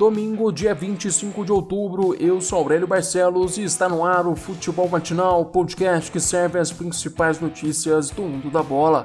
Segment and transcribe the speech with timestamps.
[0.00, 4.88] Domingo, dia 25 de outubro, eu sou Aurélio Barcelos e está no ar o Futebol
[4.88, 9.04] Matinal, podcast que serve as principais notícias do mundo da bola.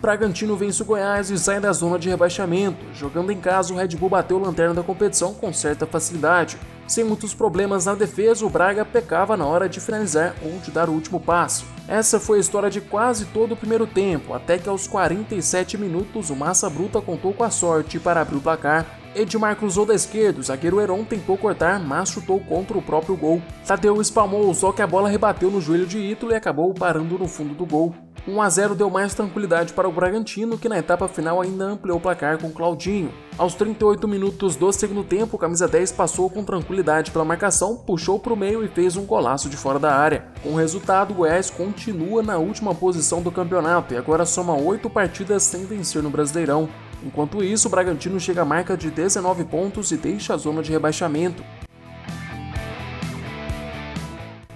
[0.00, 2.86] Bragantino vence o Goiás e sai da zona de rebaixamento.
[2.94, 6.56] Jogando em casa, o Red Bull bateu o lanterna da competição com certa facilidade.
[6.92, 10.90] Sem muitos problemas na defesa, o Braga pecava na hora de finalizar ou de dar
[10.90, 11.64] o último passo.
[11.88, 16.28] Essa foi a história de quase todo o primeiro tempo, até que aos 47 minutos
[16.28, 18.84] o Massa Bruta contou com a sorte para abrir o placar.
[19.14, 23.40] Edmar cruzou da esquerda, o zagueiro Heron tentou cortar, mas chutou contra o próprio gol.
[23.66, 27.26] Tadeu espalmou, só que a bola rebateu no joelho de Ítalo e acabou parando no
[27.26, 27.94] fundo do gol.
[28.26, 31.98] 1 a 0 deu mais tranquilidade para o Bragantino, que na etapa final ainda ampliou
[31.98, 33.12] o placar com Claudinho.
[33.36, 38.32] Aos 38 minutos do segundo tempo, camisa 10 passou com tranquilidade pela marcação, puxou para
[38.32, 40.26] o meio e fez um golaço de fora da área.
[40.42, 44.88] Com o resultado, o Goiás continua na última posição do campeonato e agora soma 8
[44.88, 46.68] partidas sem vencer no Brasileirão.
[47.04, 50.70] Enquanto isso, o Bragantino chega à marca de 19 pontos e deixa a zona de
[50.70, 51.42] rebaixamento.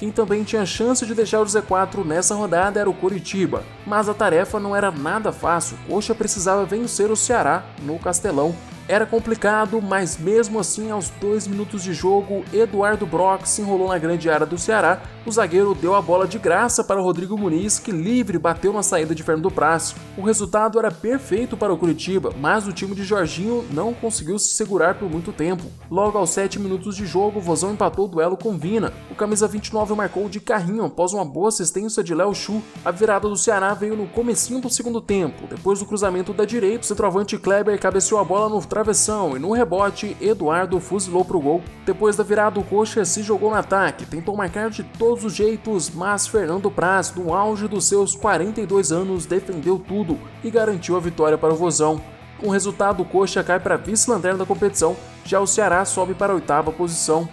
[0.00, 4.14] Quem também tinha chance de deixar o Z4 nessa rodada era o Curitiba, mas a
[4.14, 5.76] tarefa não era nada fácil.
[5.86, 8.56] Coxa precisava vencer o Ceará no Castelão
[8.90, 13.98] era complicado, mas mesmo assim, aos dois minutos de jogo, Eduardo Brock se enrolou na
[13.98, 15.00] grande área do Ceará.
[15.24, 19.14] O zagueiro deu a bola de graça para Rodrigo Muniz, que livre bateu na saída
[19.14, 19.94] de Fernando Praz.
[20.16, 24.54] O resultado era perfeito para o Curitiba, mas o time de Jorginho não conseguiu se
[24.54, 25.62] segurar por muito tempo.
[25.88, 28.92] Logo aos 7 minutos de jogo, o Vozão empatou o duelo com Vina.
[29.08, 32.60] O camisa 29 marcou de carrinho após uma boa assistência de Léo Chu.
[32.84, 35.46] A virada do Ceará veio no comecinho do segundo tempo.
[35.46, 39.52] Depois do cruzamento da direita, o centroavante Kleber cabeceou a bola no travessão e no
[39.52, 41.62] rebote, Eduardo fuzilou para o gol.
[41.84, 45.90] Depois da virada, o Coxa se jogou no ataque, tentou marcar de todos os jeitos,
[45.90, 51.36] mas Fernando Praz, no auge dos seus 42 anos, defendeu tudo e garantiu a vitória
[51.36, 52.00] para o Vozão.
[52.38, 56.32] Com o resultado, o Coxa cai para vice-lanterna da competição, já o Ceará sobe para
[56.32, 57.28] a oitava posição.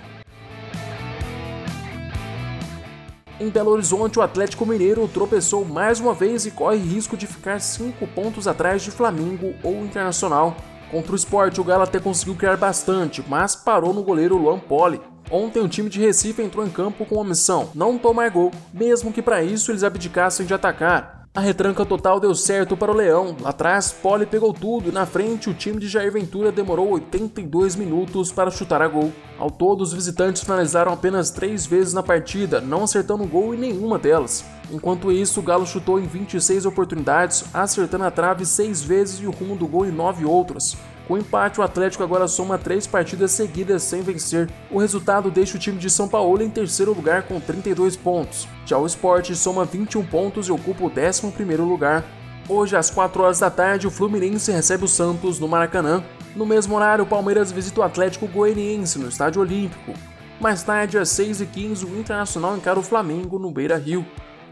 [3.39, 7.61] Em Belo Horizonte, o Atlético Mineiro tropeçou mais uma vez e corre risco de ficar
[7.61, 10.57] 5 pontos atrás de Flamengo ou Internacional.
[10.91, 15.01] Contra o esporte, o Galo até conseguiu criar bastante, mas parou no goleiro Luan Poli.
[15.29, 19.11] Ontem o time de Recife entrou em campo com a missão não tomar gol, mesmo
[19.11, 21.26] que para isso eles abdicassem de atacar.
[21.37, 23.37] A retranca total deu certo para o Leão.
[23.45, 28.31] Atrás, Pole pegou tudo e na frente o time de Jair Ventura demorou 82 minutos
[28.31, 29.13] para chutar a gol.
[29.37, 33.99] Ao todo, os visitantes finalizaram apenas três vezes na partida, não acertando gol em nenhuma
[33.99, 34.43] delas.
[34.71, 39.31] Enquanto isso, o Galo chutou em 26 oportunidades, acertando a trave seis vezes e o
[39.31, 40.75] rumo do gol em nove outras.
[41.07, 44.49] Com empate, o Atlético agora soma três partidas seguidas sem vencer.
[44.69, 48.45] O resultado deixa o time de São Paulo em terceiro lugar com 32 pontos.
[48.65, 52.03] Já o Sport soma 21 pontos e ocupa o 11 lugar.
[52.49, 56.03] Hoje, às 4 horas da tarde, o Fluminense recebe o Santos no Maracanã.
[56.35, 59.93] No mesmo horário, o Palmeiras visita o Atlético Goianiense no Estádio Olímpico.
[60.41, 64.05] Mais tarde, às 6h15, o Internacional encara o Flamengo no Beira Rio.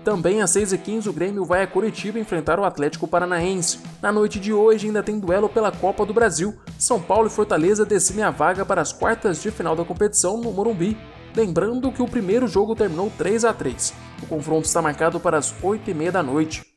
[0.06, 3.80] Também às 6h15 o Grêmio vai a Curitiba enfrentar o Atlético Paranaense.
[4.00, 6.54] Na noite de hoje ainda tem duelo pela Copa do Brasil.
[6.78, 10.52] São Paulo e Fortaleza definem a vaga para as quartas de final da competição no
[10.52, 10.96] Morumbi.
[11.36, 13.96] Lembrando que o primeiro jogo terminou 3 a 3.
[14.22, 16.75] O confronto está marcado para as 8h30 da noite.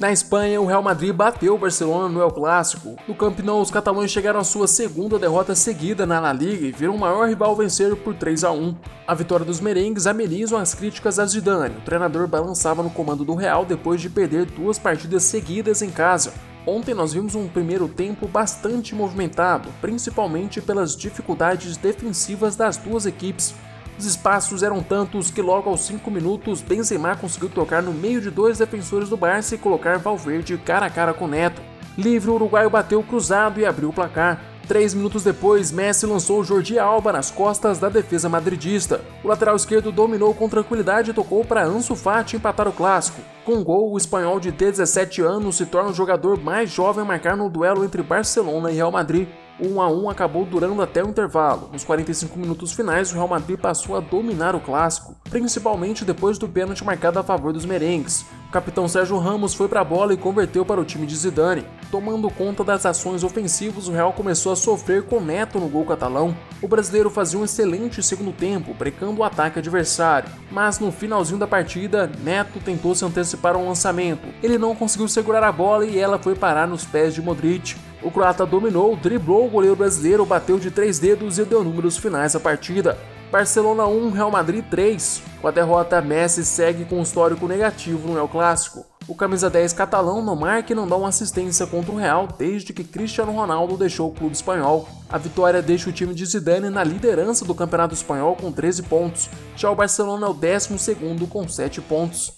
[0.00, 2.94] Na Espanha, o Real Madrid bateu o Barcelona no El Clássico.
[3.08, 6.70] No Camp Nou, os catalães chegaram à sua segunda derrota seguida na La Liga e
[6.70, 8.76] viram o maior rival vencer por 3 a 1.
[9.08, 11.78] A vitória dos merengues amenizam as críticas a Zidane.
[11.78, 16.32] O treinador balançava no comando do Real depois de perder duas partidas seguidas em casa.
[16.64, 23.52] Ontem nós vimos um primeiro tempo bastante movimentado, principalmente pelas dificuldades defensivas das duas equipes.
[23.98, 28.30] Os espaços eram tantos que logo aos 5 minutos Benzema conseguiu tocar no meio de
[28.30, 31.60] dois defensores do Barça e colocar Valverde cara a cara com Neto.
[31.96, 34.40] Livre, o uruguaio bateu cruzado e abriu o placar.
[34.68, 39.00] Três minutos depois, Messi lançou Jordi Alba nas costas da defesa madridista.
[39.24, 43.20] O lateral esquerdo dominou com tranquilidade e tocou para Ansu Fati empatar o clássico.
[43.44, 47.06] Com um gol, o espanhol de 17 anos se torna o jogador mais jovem a
[47.06, 49.26] marcar no duelo entre Barcelona e Real Madrid.
[49.60, 51.68] O 1 a 1 acabou durando até o intervalo.
[51.72, 56.48] Nos 45 minutos finais, o Real Madrid passou a dominar o clássico, principalmente depois do
[56.48, 58.24] pênalti marcado a favor dos merengues.
[58.48, 61.66] O capitão Sérgio Ramos foi para a bola e converteu para o time de Zidane.
[61.90, 66.36] Tomando conta das ações ofensivas, o Real começou a sofrer com Neto no gol catalão.
[66.62, 71.46] O brasileiro fazia um excelente segundo tempo, brecando o ataque adversário, mas no finalzinho da
[71.46, 74.28] partida, Neto tentou se antecipar a um lançamento.
[74.42, 77.76] Ele não conseguiu segurar a bola e ela foi parar nos pés de Modric.
[78.02, 82.36] O croata dominou, driblou o goleiro brasileiro, bateu de três dedos e deu números finais
[82.36, 82.96] à partida.
[83.30, 85.22] Barcelona 1, Real Madrid 3.
[85.40, 88.86] Com a derrota, Messi segue com um histórico negativo no El Clássico.
[89.08, 92.72] O camisa 10 catalão não marca e não dá uma assistência contra o Real desde
[92.72, 94.86] que Cristiano Ronaldo deixou o clube espanhol.
[95.08, 99.30] A vitória deixa o time de Zidane na liderança do Campeonato Espanhol com 13 pontos.
[99.56, 102.37] Já o Barcelona é o 12º com 7 pontos.